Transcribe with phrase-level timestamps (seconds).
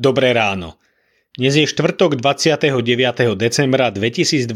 [0.00, 0.80] Dobré ráno.
[1.36, 2.72] Dnes je štvrtok 29.
[3.36, 4.48] decembra 2022.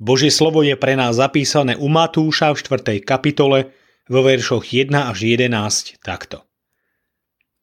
[0.00, 3.04] Božie slovo je pre nás zapísané u Matúša v 4.
[3.04, 3.76] kapitole
[4.08, 6.48] vo veršoch 1 až 11 takto.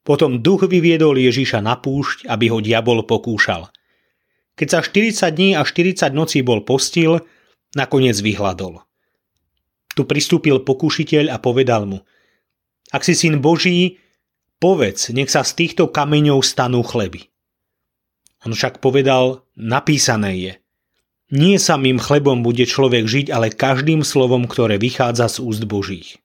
[0.05, 3.73] Potom duch vyviedol Ježiša na púšť, aby ho diabol pokúšal.
[4.53, 7.17] Keď sa 40 dní a 40 nocí bol postil,
[7.73, 8.85] nakoniec vyhľadol.
[9.97, 12.05] Tu pristúpil pokušiteľ a povedal mu
[12.93, 14.02] Ak si syn Boží,
[14.63, 17.27] Povedz, nech sa z týchto kameňov stanú chleby.
[18.47, 20.53] On však povedal, napísané je.
[21.35, 26.23] Nie samým chlebom bude človek žiť, ale každým slovom, ktoré vychádza z úst Božích.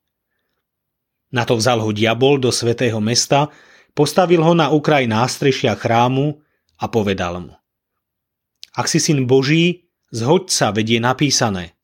[1.35, 3.51] Na to vzal ho diabol do svetého mesta,
[3.91, 6.39] postavil ho na okraj nástrešia chrámu
[6.79, 7.59] a povedal mu.
[8.79, 11.75] Ak si syn Boží, zhoď sa, vedie napísané.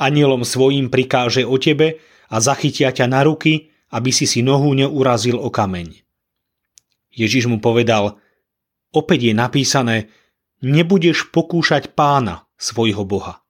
[0.00, 2.00] Anielom svojim prikáže o tebe
[2.32, 6.02] a zachytia ťa na ruky aby si si nohu neurazil o kameň.
[7.10, 8.22] Ježiš mu povedal,
[8.94, 9.96] opäť je napísané,
[10.62, 13.42] nebudeš pokúšať pána, svojho Boha.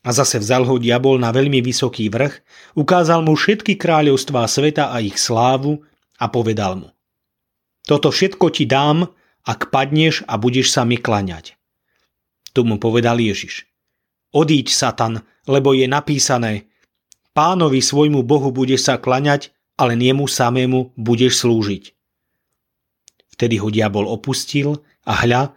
[0.00, 2.40] A zase vzal ho diabol na veľmi vysoký vrch,
[2.78, 5.84] ukázal mu všetky kráľovstvá sveta a ich slávu
[6.16, 6.88] a povedal mu.
[7.84, 9.10] Toto všetko ti dám,
[9.44, 11.58] ak padneš a budeš sa mi klaňať.
[12.54, 13.68] Tu mu povedal Ježiš.
[14.30, 16.69] Odíď, Satan, lebo je napísané,
[17.40, 19.48] Pánovi svojmu Bohu budeš sa klaňať,
[19.80, 21.96] ale niemu samému budeš slúžiť.
[23.32, 25.56] Vtedy ho diabol opustil a hľa,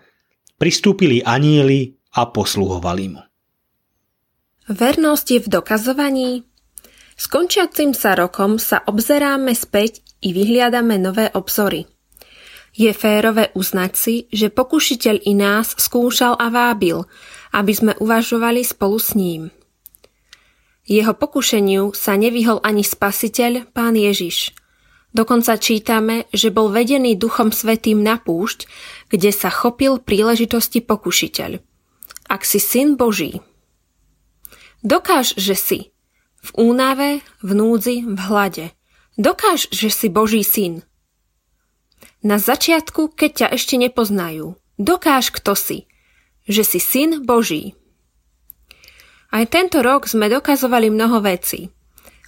[0.55, 3.19] pristúpili anieli a posluhovali mu.
[4.71, 6.31] Vernosť je v dokazovaní?
[7.19, 11.83] Skončiacim sa rokom sa obzeráme späť i vyhliadame nové obzory.
[12.71, 17.03] Je férové uznať si, že pokušiteľ i nás skúšal a vábil,
[17.51, 19.51] aby sme uvažovali spolu s ním.
[20.83, 24.51] Jeho pokušeniu sa nevyhol ani spasiteľ, pán Ježiš.
[25.13, 28.65] Dokonca čítame, že bol vedený Duchom Svetým na púšť,
[29.13, 31.61] kde sa chopil príležitosti pokušiteľ.
[32.27, 33.39] Ak si syn Boží.
[34.83, 35.79] Dokáž, že si.
[36.43, 38.65] V únave, v núdzi, v hlade.
[39.15, 40.83] Dokáž, že si Boží syn.
[42.25, 44.59] Na začiatku, keď ťa ešte nepoznajú.
[44.75, 45.87] Dokáž, kto si.
[46.49, 47.77] Že si syn Boží.
[49.33, 51.65] Aj tento rok sme dokazovali mnoho vecí.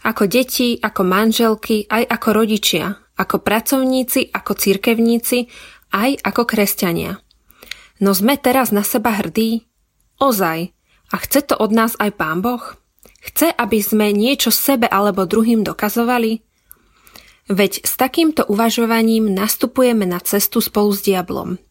[0.01, 5.45] Ako deti, ako manželky, aj ako rodičia, ako pracovníci, ako cirkevníci,
[5.93, 7.21] aj ako kresťania.
[8.01, 9.69] No sme teraz na seba hrdí?
[10.17, 10.73] Ozaj.
[11.13, 12.73] A chce to od nás aj Pán Boh?
[13.21, 16.41] Chce, aby sme niečo sebe alebo druhým dokazovali?
[17.45, 21.61] Veď s takýmto uvažovaním nastupujeme na cestu spolu s diablom.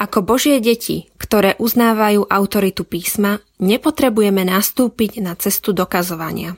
[0.00, 6.54] Ako Božie deti, ktoré uznávajú autoritu písma, nepotrebujeme nastúpiť na cestu dokazovania.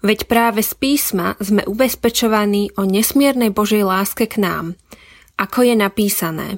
[0.00, 4.72] Veď práve z písma sme ubezpečovaní o nesmiernej Božej láske k nám,
[5.36, 6.48] ako je napísané.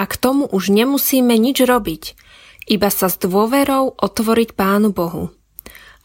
[0.00, 2.16] A k tomu už nemusíme nič robiť,
[2.72, 5.36] iba sa s dôverou otvoriť Pánu Bohu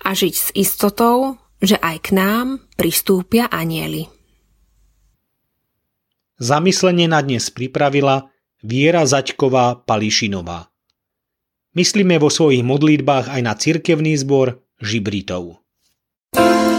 [0.04, 4.12] a žiť s istotou, že aj k nám pristúpia anieli.
[6.42, 8.31] Zamyslenie na dnes pripravila
[8.62, 10.70] Viera Zaďková Pališinová.
[11.74, 15.62] Myslíme vo svojich modlitbách aj na cirkevný zbor Žibritov.
[16.32, 16.71] thank